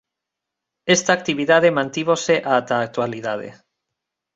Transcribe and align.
Esta 0.95 1.11
actividade 1.13 1.75
mantívose 1.77 2.35
ata 2.57 2.73
a 2.77 2.85
actualidade. 2.87 3.49